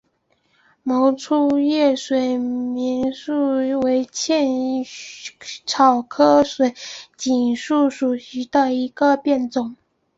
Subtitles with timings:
[0.81, 4.83] 毛粗叶水锦树为茜
[5.67, 6.73] 草科水
[7.19, 9.75] 锦树属下的一个变种。